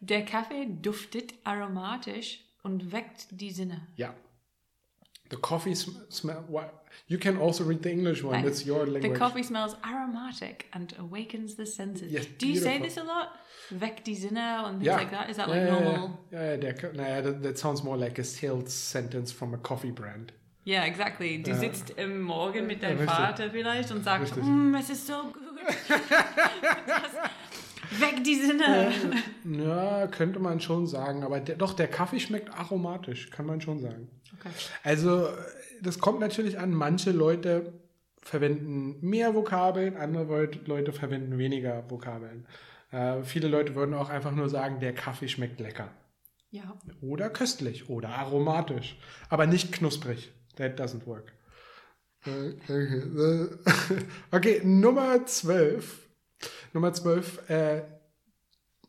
der 0.00 0.24
Kaffee 0.24 0.66
duftet 0.80 1.34
aromatisch 1.44 2.40
und 2.62 2.92
weckt 2.92 3.28
die 3.30 3.50
Sinne. 3.50 3.86
Ja. 3.96 4.14
The 5.30 5.36
coffee 5.38 5.74
sm 5.74 5.92
smell, 6.10 6.44
what? 6.48 6.84
You 7.06 7.18
can 7.18 7.38
also 7.38 7.64
read 7.64 7.82
the 7.82 7.90
English 7.90 8.22
one, 8.22 8.46
it's 8.46 8.66
your 8.66 8.84
language. 8.84 9.12
The 9.14 9.18
coffee 9.18 9.42
smells 9.42 9.74
aromatic 9.82 10.66
and 10.72 10.94
awakens 10.98 11.54
the 11.56 11.64
senses. 11.64 12.12
Yes, 12.12 12.26
Do 12.38 12.46
you 12.46 12.60
say 12.60 12.78
this 12.78 12.98
a 12.98 13.02
lot? 13.02 13.28
Weckt 13.70 14.06
die 14.06 14.14
Sinne 14.14 14.36
and 14.36 14.78
things 14.78 14.86
Yeah. 14.86 14.98
like 14.98 15.10
that? 15.10 15.30
Is 15.30 15.36
that 15.38 15.48
yeah, 15.48 15.54
like 15.54 15.64
yeah, 15.64 15.80
normal? 15.80 16.18
Yeah, 16.30 16.56
yeah, 16.56 17.20
that, 17.22 17.42
that 17.42 17.58
sounds 17.58 17.82
more 17.82 17.96
like 17.96 18.18
a 18.18 18.24
sales 18.24 18.74
sentence 18.74 19.32
from 19.32 19.54
a 19.54 19.58
coffee 19.58 19.90
brand. 19.90 20.32
Yeah, 20.64 20.84
exactly. 20.84 21.42
Du 21.42 21.54
sitzt 21.54 21.90
im 21.96 22.20
Morgen 22.20 22.66
mit 22.66 22.82
deinem 22.82 23.08
Vater 23.08 23.50
vielleicht 23.50 23.90
und 23.90 24.04
sagst, 24.04 24.36
mm, 24.36 24.74
es 24.74 24.90
ist 24.90 25.06
so 25.06 25.32
gut. 25.32 25.42
das, 25.88 27.10
weg 28.00 28.22
die 28.24 28.34
Sinne. 28.36 28.92
Ja, 29.44 30.06
könnte 30.06 30.38
man 30.38 30.60
schon 30.60 30.86
sagen, 30.86 31.22
aber 31.24 31.40
der, 31.40 31.56
doch, 31.56 31.74
der 31.74 31.88
Kaffee 31.88 32.20
schmeckt 32.20 32.50
aromatisch, 32.50 33.30
kann 33.30 33.46
man 33.46 33.60
schon 33.60 33.80
sagen. 33.80 34.08
Okay. 34.38 34.50
Also, 34.82 35.28
das 35.82 35.98
kommt 35.98 36.20
natürlich 36.20 36.58
an, 36.58 36.72
manche 36.74 37.10
Leute 37.12 37.72
verwenden 38.22 38.98
mehr 39.00 39.34
Vokabeln, 39.34 39.96
andere 39.96 40.24
Leut- 40.24 40.66
Leute 40.68 40.92
verwenden 40.92 41.38
weniger 41.38 41.90
Vokabeln. 41.90 42.46
Äh, 42.92 43.22
viele 43.24 43.48
Leute 43.48 43.74
würden 43.74 43.94
auch 43.94 44.10
einfach 44.10 44.32
nur 44.32 44.48
sagen, 44.48 44.78
der 44.80 44.94
Kaffee 44.94 45.28
schmeckt 45.28 45.58
lecker. 45.60 45.88
Ja. 46.50 46.76
Oder 47.00 47.30
köstlich 47.30 47.88
oder 47.88 48.10
aromatisch, 48.10 48.98
aber 49.28 49.46
nicht 49.46 49.72
knusprig. 49.72 50.32
That 50.56 50.78
doesn't 50.78 51.06
work. 51.06 51.32
Äh, 52.26 52.52
Okay, 52.62 52.98
äh, 52.98 53.48
okay 54.36 54.60
Nummer 54.62 55.24
12. 55.26 56.06
Nummer 56.72 56.92
12. 56.92 57.48
Äh, 57.50 57.82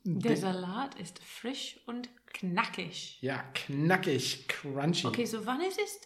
Der 0.06 0.32
de- 0.34 0.36
Salat 0.36 0.96
ist 1.00 1.20
frisch 1.24 1.80
und 1.86 2.10
knackig. 2.34 3.20
ja, 3.22 3.44
knackig, 3.54 4.48
crunchy. 4.48 5.08
Okay, 5.08 5.26
so 5.26 5.46
wann 5.46 5.62
ist 5.62 5.80
es 5.80 6.00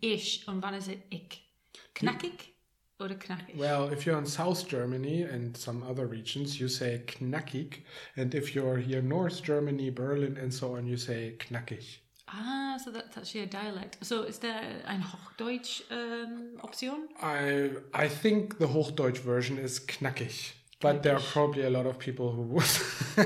ich 0.00 0.46
und 0.48 0.62
wann 0.62 0.74
ist 0.74 0.88
es 0.88 0.96
ich? 1.10 1.46
Knackig 1.94 2.54
oder 2.98 3.14
knackig? 3.16 3.58
Well, 3.58 3.92
if 3.92 4.04
you're 4.06 4.18
in 4.18 4.24
South 4.26 4.66
Germany 4.68 5.24
and 5.24 5.56
some 5.56 5.82
other 5.82 6.08
regions, 6.10 6.58
you 6.58 6.68
say 6.68 7.02
knackig. 7.06 7.82
And 8.16 8.34
if 8.34 8.54
you're 8.54 8.78
here 8.78 9.02
North 9.02 9.42
Germany, 9.42 9.90
Berlin 9.90 10.36
and 10.38 10.52
so 10.52 10.76
on, 10.76 10.86
you 10.86 10.96
say 10.96 11.36
knackig. 11.38 11.98
Ah, 12.26 12.78
so 12.82 12.90
that's 12.92 13.16
actually 13.18 13.42
a 13.42 13.46
dialect. 13.46 13.98
So 14.02 14.22
ist 14.22 14.40
there 14.42 14.84
ein 14.86 15.02
Hochdeutsch 15.12 15.82
ähm, 15.90 16.58
Option? 16.62 17.08
I 17.20 17.70
I 17.92 18.08
think 18.08 18.56
the 18.58 18.66
Hochdeutsch 18.72 19.18
version 19.24 19.58
is 19.58 19.86
knackig. 19.88 20.52
But 20.80 21.02
there 21.02 21.14
are 21.14 21.20
probably 21.20 21.64
a 21.64 21.70
lot 21.70 21.86
of 21.86 21.98
people 21.98 22.32
who 22.32 22.42
would 22.42 22.64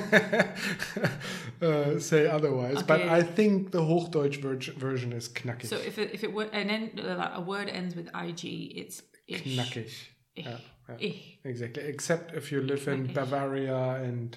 uh, 1.62 2.00
say 2.00 2.26
otherwise. 2.26 2.82
But 2.82 3.02
I 3.02 3.22
think 3.22 3.70
the 3.70 3.80
Hochdeutsch 3.80 4.40
ver- 4.42 4.72
version 4.76 5.12
is 5.12 5.28
knackig. 5.28 5.66
So 5.66 5.76
if 5.76 5.96
it, 5.98 6.12
if 6.12 6.24
it 6.24 6.32
were 6.32 6.48
an 6.52 6.68
end, 6.68 7.00
uh, 7.00 7.30
a 7.34 7.40
word 7.40 7.68
ends 7.68 7.94
with 7.94 8.08
ig, 8.08 8.44
it's 8.44 9.02
ish. 9.28 9.44
knackig. 9.56 9.86
Ich. 9.86 10.10
Yeah, 10.34 10.58
yeah. 10.88 10.96
Ich. 10.98 11.38
Exactly. 11.44 11.84
Except 11.84 12.34
if 12.34 12.50
you 12.50 12.60
live 12.60 12.88
in. 12.88 13.06
Bavaria 13.12 14.02
and 14.02 14.36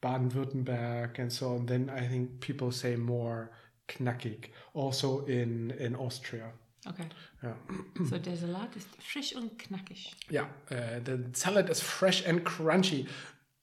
Baden-Württemberg 0.00 1.18
and 1.18 1.32
so 1.32 1.56
on, 1.56 1.66
then 1.66 1.90
I 1.90 2.06
think 2.06 2.40
people 2.40 2.70
say 2.70 2.94
more 2.96 3.50
knackig. 3.88 4.50
Also 4.72 5.24
in 5.26 5.72
in 5.72 5.96
Austria. 5.96 6.52
Okay. 6.84 7.06
Ja, 7.42 7.56
So 8.04 8.18
der 8.18 8.36
Salat 8.36 8.74
ist 8.76 8.88
frisch 9.00 9.34
und 9.36 9.56
knackig. 9.58 10.16
ja 10.30 10.48
äh, 10.68 11.00
the 11.04 11.16
salad 11.32 11.68
is 11.70 11.80
fresh 11.80 12.26
and 12.26 12.44
crunchy. 12.44 13.06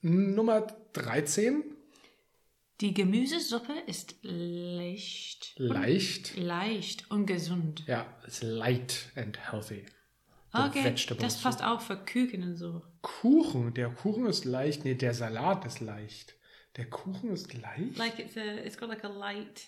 Nummer 0.02 0.62
13, 0.94 1.64
Die 2.80 2.94
Gemüsesuppe 2.94 3.74
ist 3.88 4.16
leicht. 4.22 5.54
leicht. 5.58 6.38
Leicht 6.38 7.12
und 7.12 7.26
gesund. 7.26 7.84
Ja, 7.88 8.06
it's 8.26 8.42
light 8.42 9.12
and 9.18 9.38
healthy. 9.52 9.86
Okay, 10.54 10.86
vegetable 10.86 11.22
das 11.22 11.42
passt 11.42 11.62
auch 11.62 11.82
für 11.82 11.98
Küken 11.98 12.42
und 12.44 12.56
so. 12.56 12.82
Kuchen, 13.02 13.74
der 13.74 13.90
Kuchen 13.90 14.26
ist 14.28 14.46
leicht. 14.46 14.86
Nee, 14.86 14.96
der 14.96 15.14
Salat 15.14 15.66
ist 15.66 15.82
leicht. 15.82 16.36
Der 16.78 16.90
Kuchen 16.90 17.32
ist 17.32 17.54
leicht? 17.54 17.98
Like 17.98 18.18
it's 18.18 18.38
a, 18.38 18.42
it's 18.66 18.78
got 18.78 18.88
like 18.90 19.04
a 19.04 19.10
light 19.10 19.68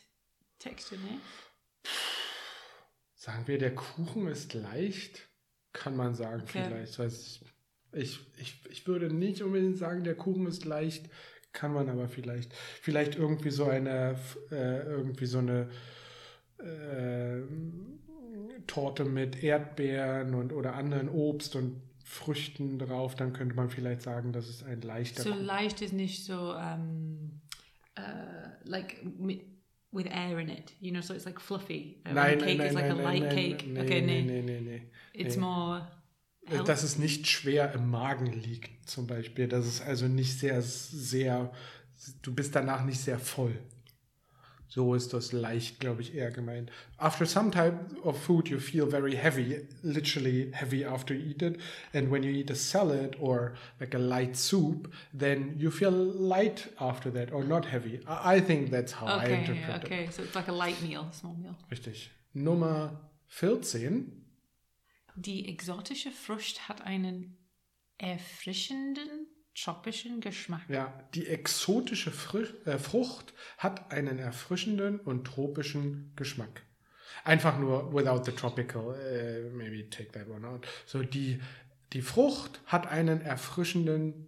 texture, 0.59 0.99
ne? 1.01 1.19
Sagen 3.21 3.47
wir, 3.47 3.59
der 3.59 3.75
Kuchen 3.75 4.25
ist 4.25 4.55
leicht? 4.55 5.29
Kann 5.73 5.95
man 5.95 6.15
sagen, 6.15 6.41
Okay. 6.41 6.63
vielleicht. 6.63 6.97
Weiß 6.97 7.41
ich, 7.91 8.19
ich, 8.39 8.65
ich 8.67 8.87
würde 8.87 9.13
nicht 9.13 9.43
unbedingt 9.43 9.77
sagen, 9.77 10.03
der 10.03 10.15
Kuchen 10.15 10.47
ist 10.47 10.65
leicht. 10.65 11.07
Kann 11.53 11.71
man 11.71 11.87
aber 11.87 12.07
vielleicht. 12.07 12.51
Vielleicht 12.55 13.15
irgendwie 13.15 13.51
so 13.51 13.65
eine, 13.65 14.17
äh, 14.49 14.81
irgendwie 14.87 15.27
so 15.27 15.37
eine 15.37 15.69
äh, 16.57 17.43
Torte 18.65 19.05
mit 19.05 19.43
Erdbeeren 19.43 20.33
und 20.33 20.51
oder 20.51 20.73
anderen 20.73 21.07
Obst 21.07 21.55
und 21.55 21.79
Früchten 22.03 22.79
drauf. 22.79 23.13
Dann 23.15 23.33
könnte 23.33 23.53
man 23.55 23.69
vielleicht 23.69 24.01
sagen, 24.01 24.33
das 24.33 24.49
ist 24.49 24.63
ein 24.63 24.81
leichter 24.81 25.21
So 25.21 25.29
Kuchen. 25.29 25.45
leicht 25.45 25.83
ist 25.83 25.93
nicht 25.93 26.25
so, 26.25 26.55
um, 26.55 27.39
uh, 27.99 28.01
like 28.63 29.03
mi- 29.03 29.45
with 29.91 30.07
air 30.09 30.39
in 30.39 30.49
it, 30.49 30.71
you 30.79 30.91
know, 30.91 31.01
so 31.01 31.13
it's 31.13 31.25
like 31.25 31.39
fluffy. 31.39 31.97
Uh, 32.05 32.13
Nein, 32.13 32.39
cake 32.39 32.57
nein, 32.57 32.67
is 32.67 32.73
like 32.73 32.85
nein, 32.87 32.99
a 32.99 33.03
light 33.03 33.21
nein, 33.23 33.35
cake. 33.35 33.67
nein, 33.67 33.85
okay, 33.85 34.01
nee, 34.01 34.21
nee. 34.21 34.41
nee, 34.41 34.59
nee. 34.61 34.81
It's 35.13 35.35
more. 35.37 35.87
Äh, 36.47 36.55
health- 36.55 36.67
Dass 36.69 36.83
es 36.83 36.97
nicht 36.97 37.27
schwer 37.27 37.73
im 37.73 37.89
Magen 37.91 38.31
liegt, 38.33 38.89
zum 38.89 39.05
Beispiel. 39.07 39.47
Dass 39.47 39.65
es 39.65 39.81
also 39.81 40.07
nicht 40.07 40.39
sehr, 40.39 40.61
sehr, 40.61 41.51
du 42.21 42.33
bist 42.33 42.55
danach 42.55 42.83
nicht 42.85 42.99
sehr 43.01 43.19
voll. 43.19 43.57
So 44.71 44.95
ist 44.95 45.11
das 45.11 45.33
leicht, 45.33 45.81
glaube 45.81 46.01
ich, 46.01 46.15
eher 46.15 46.31
gemeint. 46.31 46.71
After 46.97 47.25
some 47.25 47.51
type 47.51 47.77
of 48.03 48.17
food, 48.17 48.47
you 48.47 48.57
feel 48.57 48.89
very 48.89 49.17
heavy, 49.17 49.67
literally 49.83 50.49
heavy 50.53 50.85
after 50.85 51.13
you 51.13 51.31
eat 51.31 51.41
it. 51.41 51.59
And 51.93 52.09
when 52.09 52.23
you 52.23 52.31
eat 52.31 52.49
a 52.49 52.55
salad 52.55 53.17
or 53.19 53.57
like 53.81 53.93
a 53.93 53.97
light 53.97 54.37
soup, 54.37 54.89
then 55.11 55.57
you 55.57 55.71
feel 55.71 55.91
light 55.91 56.69
after 56.79 57.11
that 57.11 57.33
or 57.33 57.43
not 57.43 57.65
heavy. 57.65 57.99
I, 58.07 58.37
I 58.37 58.39
think 58.39 58.71
that's 58.71 58.93
how 58.93 59.07
I 59.07 59.25
okay, 59.25 59.39
interpret 59.39 59.57
yeah, 59.57 59.75
it. 59.75 59.83
okay, 59.83 60.09
so 60.09 60.23
it's 60.23 60.35
like 60.35 60.47
a 60.47 60.53
light 60.53 60.81
meal, 60.81 61.05
small 61.11 61.35
meal. 61.35 61.57
Richtig. 61.69 62.09
Nummer 62.33 62.97
14. 63.27 64.09
Die 65.17 65.49
exotische 65.49 66.11
Frucht 66.11 66.69
hat 66.69 66.81
einen 66.85 67.35
erfrischenden, 67.97 69.27
tropischen 69.55 70.21
Geschmack. 70.21 70.61
Ja, 70.69 70.93
die 71.13 71.27
exotische 71.27 72.11
Fri 72.11 72.45
äh, 72.65 72.77
Frucht 72.77 73.33
hat 73.57 73.91
einen 73.91 74.19
erfrischenden 74.19 74.99
und 74.99 75.25
tropischen 75.25 76.13
Geschmack. 76.15 76.63
Einfach 77.23 77.59
nur 77.59 77.93
without 77.93 78.23
the 78.23 78.31
tropical, 78.31 78.95
äh, 78.95 79.49
maybe 79.49 79.89
take 79.89 80.11
that 80.11 80.27
one 80.29 80.47
out. 80.47 80.65
So 80.85 81.03
die, 81.03 81.41
die 81.93 82.01
Frucht 82.01 82.61
hat 82.65 82.87
einen 82.87 83.21
erfrischenden 83.21 84.27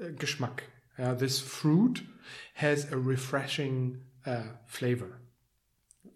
äh, 0.00 0.12
Geschmack. 0.12 0.62
Ja, 0.96 1.14
this 1.14 1.40
fruit 1.40 2.04
has 2.54 2.90
a 2.92 2.96
refreshing 2.96 4.04
äh, 4.24 4.42
flavor. 4.66 5.20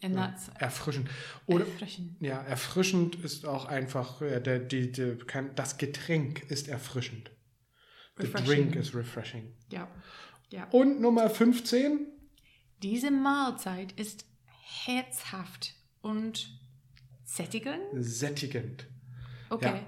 And 0.02 0.16
that's 0.16 0.48
Erfrischend. 0.58 1.08
Oder, 1.46 1.64
erfrischend. 1.64 2.16
ja, 2.20 2.40
erfrischend 2.42 3.14
ist 3.16 3.46
auch 3.46 3.66
einfach, 3.66 4.20
äh, 4.22 4.40
der, 4.40 4.58
die, 4.58 4.90
die, 4.90 5.16
das 5.54 5.78
Getränk 5.78 6.50
ist 6.50 6.68
erfrischend. 6.68 7.30
The 8.16 8.24
Refreshing. 8.26 8.46
drink 8.46 8.76
is 8.76 8.94
refreshing. 8.94 9.54
Ja. 9.70 9.88
ja. 10.50 10.68
Und 10.70 11.00
Nummer 11.00 11.30
15, 11.30 12.06
Diese 12.82 13.10
Mahlzeit 13.10 13.92
ist 13.92 14.26
herzhaft 14.84 15.74
und 16.02 16.58
sättigend. 17.24 17.78
sättigend. 17.94 18.86
Okay. 19.50 19.66
Ja. 19.66 19.80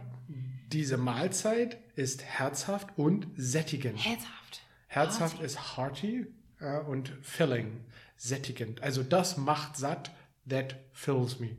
Diese 0.73 0.97
Mahlzeit 0.97 1.79
ist 1.97 2.23
herzhaft 2.25 2.97
und 2.97 3.27
sättigend. 3.37 3.99
Herzhaft. 4.05 4.63
Herzhaft 4.89 5.41
ist 5.43 5.77
hearty 5.77 6.27
äh, 6.61 6.81
und 6.81 7.09
filling, 7.23 7.85
sättigend. 8.17 8.83
Also 8.83 9.03
das 9.03 9.37
macht 9.37 9.77
satt, 9.77 10.11
that 10.49 10.77
fills 10.93 11.39
me. 11.41 11.57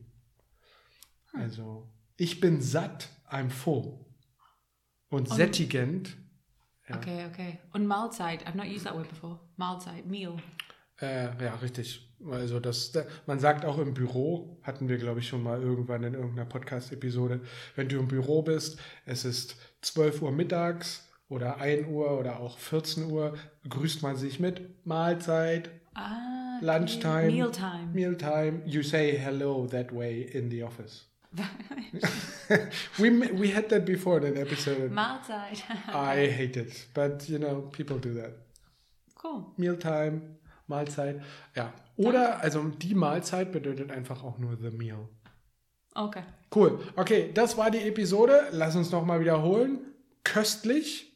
Also 1.34 1.90
ich 2.18 2.40
bin 2.40 2.62
satt, 2.62 3.10
I'm 3.30 3.50
full. 3.50 4.00
Und, 5.10 5.30
sättigend, 5.30 6.18
Ja. 6.90 6.98
Okay, 6.98 7.26
okay. 7.32 7.60
Und 7.74 7.88
Mahlzeit. 7.88 8.46
I've 8.48 8.56
not 8.56 8.68
used 8.68 8.86
that 8.86 8.96
word 8.96 9.10
before. 9.10 9.40
Mahlzeit, 9.58 10.06
meal. 10.06 10.36
Äh, 11.02 11.26
ja, 11.44 11.56
richtig. 11.56 12.02
Also 12.32 12.60
das, 12.60 12.94
man 13.28 13.40
sagt 13.40 13.66
auch 13.66 13.78
im 13.78 13.94
Büro, 13.94 14.58
hatten 14.64 14.88
wir, 14.88 14.98
glaube 14.98 15.20
ich, 15.20 15.28
schon 15.28 15.44
mal 15.44 15.62
irgendwann 15.62 16.04
in 16.04 16.14
irgendeiner 16.14 16.48
Podcast-Episode, 16.48 17.42
wenn 17.76 17.90
du 17.90 17.98
im 18.00 18.08
Büro 18.08 18.42
bist, 18.42 18.80
es 19.06 19.26
ist 19.26 19.56
12 19.82 20.22
Uhr 20.22 20.32
mittags 20.32 21.08
oder 21.28 21.60
1 21.60 21.88
Uhr 21.88 22.18
oder 22.18 22.40
auch 22.40 22.58
14 22.58 23.12
Uhr, 23.12 23.36
grüßt 23.68 24.02
man 24.04 24.16
sich 24.16 24.40
mit 24.40 24.86
Mahlzeit, 24.86 25.70
Ah, 25.98 26.60
Lunchtime, 26.62 27.32
Mealtime. 27.32 27.90
mealtime. 27.94 28.62
You 28.66 28.82
say 28.84 29.18
hello 29.18 29.66
that 29.68 29.94
way 29.96 30.22
in 30.22 30.50
the 30.50 30.64
office. 30.64 31.06
we 33.00 33.10
we 33.10 33.52
had 33.52 33.70
that 33.70 33.86
before 33.86 34.18
an 34.18 34.38
episode. 34.38 34.92
Mahlzeit. 34.92 35.64
I 35.88 36.28
hate 36.28 36.58
it, 36.58 36.88
but 36.94 37.28
you 37.30 37.38
know 37.40 37.70
people 37.72 37.98
do 38.00 38.14
that. 38.14 38.46
cool. 39.26 39.54
Mealtime, 39.58 40.22
Mahlzeit, 40.68 41.22
ja. 41.56 41.74
Oder 41.98 42.42
also 42.42 42.64
die 42.64 42.96
Mahlzeit 42.96 43.52
bedeutet 43.52 43.92
einfach 43.92 44.24
auch 44.24 44.38
nur 44.38 44.58
the 44.58 44.72
meal. 44.72 45.08
Okay. 45.94 46.24
Cool. 46.54 46.80
Okay, 46.96 47.32
das 47.34 47.58
war 47.58 47.72
die 47.72 47.88
Episode. 47.88 48.48
Lass 48.52 48.76
uns 48.76 48.92
noch 48.92 49.06
mal 49.06 49.20
wiederholen. 49.20 49.80
Köstlich, 50.24 51.14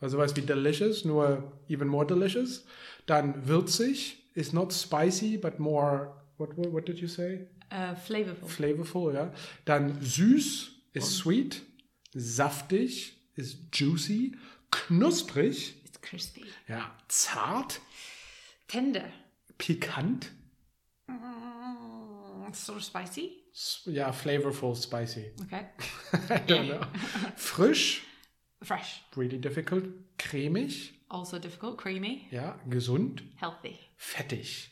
also 0.00 0.16
sowas 0.16 0.34
wie 0.36 0.42
delicious, 0.42 1.04
nur 1.04 1.52
even 1.68 1.88
more 1.88 2.06
delicious. 2.06 2.64
Dann 3.06 3.46
würzig, 3.46 4.30
is 4.34 4.52
not 4.52 4.72
spicy, 4.72 5.36
but 5.36 5.58
more. 5.58 6.14
What 6.36 6.56
what, 6.56 6.72
what 6.72 6.88
did 6.88 6.98
you 6.98 7.08
say? 7.08 7.46
Uh, 7.72 7.94
flavorful. 7.96 8.48
Flavorful, 8.48 9.14
ja. 9.14 9.32
Dann 9.64 10.00
süß 10.00 10.70
ist 10.92 11.16
sweet, 11.16 11.62
saftig 12.14 13.16
ist 13.34 13.58
juicy, 13.72 14.36
knusprig, 14.70 15.74
It's 15.84 16.00
crispy. 16.00 16.44
ja, 16.68 16.96
zart, 17.08 17.80
Tender. 18.68 19.08
pikant, 19.58 20.30
Mm, 21.06 22.52
sort 22.52 22.78
of 22.78 22.84
spicy. 22.84 23.32
ja, 23.86 24.12
flavorful, 24.12 24.74
spicy. 24.74 25.32
Okay. 25.42 25.66
I 26.30 26.38
don't 26.46 26.68
know. 26.68 26.80
Frisch, 27.36 28.02
Fresh. 28.62 29.02
really 29.16 29.38
difficult, 29.38 29.84
cremig, 30.18 30.92
Also 31.08 31.38
difficult. 31.38 31.78
Creamy. 31.78 32.26
ja, 32.30 32.58
gesund, 32.68 33.22
Healthy. 33.36 33.78
fettig. 33.96 34.70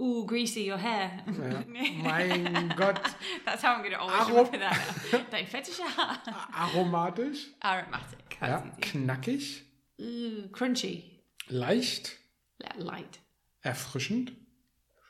Ooh, 0.00 0.24
greasy 0.26 0.64
your 0.64 0.78
hair. 0.78 1.24
Ja. 1.26 1.64
mein 2.02 2.72
Gott, 2.76 3.00
That's 3.44 3.62
how 3.62 3.74
I'm 3.74 3.80
going 3.82 3.92
to 3.92 4.00
always 4.00 4.16
Arom- 4.20 4.52
remember 4.52 4.58
that. 4.60 5.30
Dein 5.30 5.46
fetischer 5.46 5.84
Haar. 5.96 6.22
aromatisch, 6.52 7.48
Aromatic. 7.60 8.38
ja, 8.40 8.60
knackig, 8.80 9.62
Ooh, 10.00 10.48
crunchy. 10.52 11.24
leicht, 11.48 12.16
Li- 12.58 12.82
Light. 12.84 13.18
erfrischend, 13.62 14.36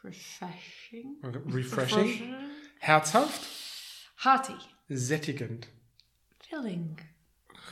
Refreshing. 0.03 1.17
refreshing, 1.23 2.35
herzhaft, 2.81 3.47
Hearty. 4.25 4.55
sättigend. 4.89 5.69
Filling. 6.49 6.97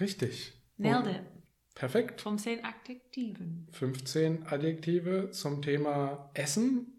Richtig. 0.01 0.53
Nailed 0.77 1.07
it. 1.07 1.23
Perfekt. 1.75 2.21
Vom 2.21 2.37
10 2.37 2.63
Adjektiven. 2.65 3.69
15 3.73 4.47
Adjektive 4.49 5.31
zum 5.31 5.63
Thema 5.63 6.31
Essen. 6.35 6.93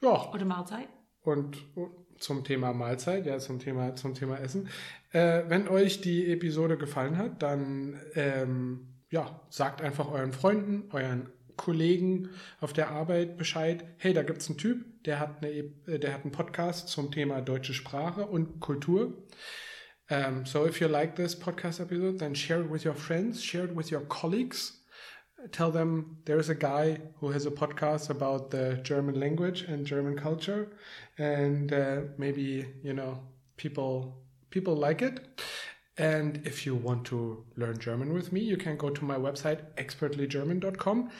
Ja, 0.00 0.32
Oder 0.32 0.44
Mahlzeit. 0.44 0.88
und 1.22 1.58
zum 2.18 2.44
Thema 2.44 2.72
Mahlzeit, 2.72 3.26
ja, 3.26 3.38
zum 3.38 3.58
Thema, 3.58 3.94
zum 3.94 4.14
Thema 4.14 4.38
Essen. 4.38 4.68
Äh, 5.12 5.44
wenn 5.48 5.68
euch 5.68 6.00
die 6.00 6.30
Episode 6.32 6.76
gefallen 6.76 7.16
hat, 7.16 7.42
dann 7.42 8.00
ähm, 8.14 8.88
ja, 9.10 9.40
sagt 9.50 9.80
einfach 9.82 10.10
euren 10.10 10.32
Freunden, 10.32 10.90
euren 10.92 11.28
Kollegen 11.56 12.30
auf 12.60 12.72
der 12.72 12.90
Arbeit 12.90 13.36
Bescheid. 13.36 13.84
Hey, 13.98 14.12
da 14.14 14.22
gibt 14.22 14.42
es 14.42 14.48
einen 14.48 14.58
Typ, 14.58 15.04
der 15.04 15.18
hat, 15.20 15.42
eine, 15.42 15.50
äh, 15.50 15.98
der 15.98 16.14
hat 16.14 16.22
einen 16.22 16.32
Podcast 16.32 16.88
zum 16.88 17.10
Thema 17.10 17.40
deutsche 17.40 17.74
Sprache 17.74 18.26
und 18.26 18.60
Kultur. 18.60 19.26
Um, 20.10 20.46
so 20.46 20.66
if 20.66 20.80
you 20.80 20.88
like 20.88 21.16
this 21.16 21.38
podcast 21.38 21.80
episode, 21.80 22.18
then 22.18 22.34
share 22.34 22.62
it 22.62 22.70
with 22.70 22.86
your 22.86 22.94
friends, 22.94 23.44
share 23.44 23.64
it 23.66 23.76
with 23.76 23.90
your 23.92 24.00
colleagues. 24.08 24.77
Tell 25.52 25.70
them 25.70 26.18
there's 26.24 26.48
a 26.48 26.54
guy 26.54 26.98
who 27.20 27.30
has 27.30 27.46
a 27.46 27.50
podcast 27.50 28.10
about 28.10 28.50
the 28.50 28.80
German 28.82 29.20
language 29.20 29.62
and 29.62 29.86
German 29.86 30.18
culture, 30.18 30.68
and 31.16 31.72
uh, 31.72 32.00
maybe 32.16 32.66
you 32.82 32.92
know 32.92 33.20
people 33.56 34.18
people 34.50 34.74
like 34.74 35.00
it. 35.00 35.42
And 35.96 36.40
if 36.44 36.64
you 36.64 36.74
want 36.74 37.04
to 37.06 37.44
learn 37.56 37.78
German 37.78 38.14
with 38.14 38.32
me, 38.32 38.40
you 38.40 38.56
can 38.56 38.76
go 38.76 38.90
to 38.90 39.04
my 39.04 39.16
website 39.16 39.60
expertlygerman.com. 39.76 41.10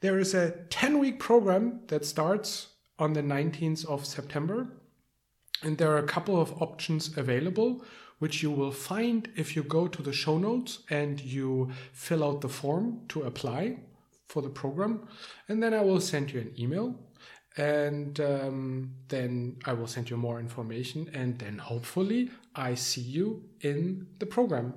There 0.00 0.18
is 0.18 0.34
a 0.34 0.52
10 0.70 0.98
week 0.98 1.18
program 1.18 1.80
that 1.88 2.04
starts 2.04 2.68
on 2.98 3.12
the 3.12 3.22
19th 3.22 3.84
of 3.86 4.06
September. 4.06 4.68
And 5.62 5.76
there 5.76 5.92
are 5.92 5.98
a 5.98 6.06
couple 6.06 6.40
of 6.40 6.62
options 6.62 7.16
available, 7.18 7.84
which 8.20 8.42
you 8.42 8.50
will 8.50 8.70
find 8.70 9.28
if 9.34 9.56
you 9.56 9.62
go 9.64 9.88
to 9.88 10.02
the 10.02 10.12
show 10.12 10.38
notes 10.38 10.80
and 10.90 11.20
you 11.20 11.70
fill 11.92 12.22
out 12.22 12.40
the 12.40 12.48
form 12.48 13.00
to 13.08 13.22
apply 13.22 13.76
for 14.28 14.42
the 14.42 14.48
program. 14.48 15.08
And 15.48 15.62
then 15.62 15.74
I 15.74 15.80
will 15.80 16.00
send 16.00 16.30
you 16.32 16.40
an 16.40 16.52
email. 16.56 16.94
And 17.56 18.20
um, 18.20 18.94
then 19.08 19.56
I 19.64 19.72
will 19.72 19.88
send 19.88 20.08
you 20.08 20.16
more 20.16 20.38
information. 20.38 21.10
And 21.12 21.38
then 21.38 21.58
hopefully 21.58 22.30
I 22.54 22.74
see 22.74 23.00
you 23.00 23.48
in 23.60 24.06
the 24.18 24.26
program. 24.26 24.74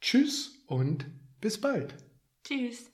Tschüss 0.00 0.50
und 0.68 1.04
bis 1.40 1.60
bald. 1.60 1.94
Tschüss. 2.44 2.91